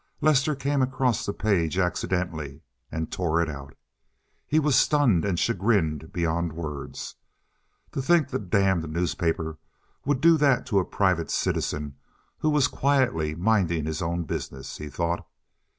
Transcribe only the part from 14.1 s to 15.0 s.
business!" he